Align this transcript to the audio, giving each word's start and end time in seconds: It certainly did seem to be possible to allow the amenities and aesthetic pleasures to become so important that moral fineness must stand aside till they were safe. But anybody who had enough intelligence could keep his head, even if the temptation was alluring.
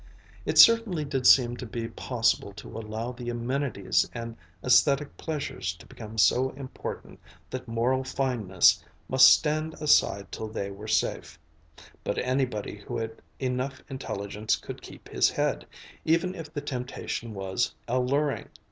It 0.47 0.57
certainly 0.57 1.05
did 1.05 1.27
seem 1.27 1.57
to 1.57 1.65
be 1.67 1.87
possible 1.87 2.53
to 2.53 2.67
allow 2.75 3.11
the 3.11 3.29
amenities 3.29 4.09
and 4.15 4.35
aesthetic 4.63 5.15
pleasures 5.15 5.75
to 5.75 5.85
become 5.85 6.17
so 6.17 6.49
important 6.53 7.19
that 7.51 7.67
moral 7.67 8.03
fineness 8.03 8.83
must 9.07 9.27
stand 9.31 9.75
aside 9.75 10.31
till 10.31 10.47
they 10.47 10.71
were 10.71 10.87
safe. 10.87 11.37
But 12.03 12.17
anybody 12.17 12.77
who 12.79 12.97
had 12.97 13.21
enough 13.39 13.83
intelligence 13.91 14.55
could 14.55 14.81
keep 14.81 15.07
his 15.07 15.29
head, 15.29 15.67
even 16.03 16.33
if 16.33 16.51
the 16.51 16.61
temptation 16.61 17.35
was 17.35 17.75
alluring. 17.87 18.49